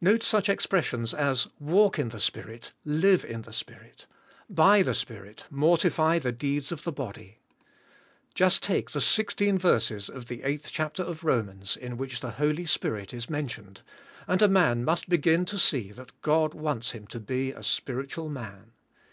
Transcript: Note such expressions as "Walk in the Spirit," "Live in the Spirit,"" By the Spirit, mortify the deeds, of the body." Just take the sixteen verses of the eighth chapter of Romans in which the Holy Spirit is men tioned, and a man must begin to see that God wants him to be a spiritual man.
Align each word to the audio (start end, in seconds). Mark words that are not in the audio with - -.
Note 0.00 0.24
such 0.24 0.48
expressions 0.48 1.14
as 1.14 1.46
"Walk 1.60 2.00
in 2.00 2.08
the 2.08 2.18
Spirit," 2.18 2.72
"Live 2.84 3.24
in 3.24 3.42
the 3.42 3.52
Spirit,"" 3.52 4.06
By 4.64 4.82
the 4.82 4.92
Spirit, 4.92 5.44
mortify 5.50 6.18
the 6.18 6.32
deeds, 6.32 6.72
of 6.72 6.82
the 6.82 6.90
body." 6.90 7.38
Just 8.34 8.60
take 8.60 8.90
the 8.90 9.00
sixteen 9.00 9.56
verses 9.56 10.08
of 10.08 10.26
the 10.26 10.42
eighth 10.42 10.70
chapter 10.72 11.04
of 11.04 11.22
Romans 11.22 11.76
in 11.76 11.96
which 11.96 12.18
the 12.18 12.32
Holy 12.42 12.66
Spirit 12.66 13.14
is 13.14 13.30
men 13.30 13.46
tioned, 13.46 13.76
and 14.26 14.42
a 14.42 14.48
man 14.48 14.84
must 14.84 15.08
begin 15.08 15.44
to 15.44 15.58
see 15.58 15.92
that 15.92 16.10
God 16.22 16.54
wants 16.54 16.90
him 16.90 17.06
to 17.06 17.20
be 17.20 17.52
a 17.52 17.62
spiritual 17.62 18.28
man. 18.28 18.72